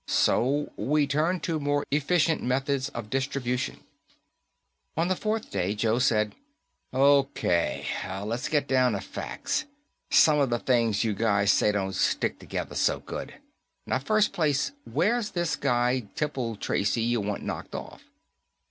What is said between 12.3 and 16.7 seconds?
together so good. Now, first place, where's this guy Temple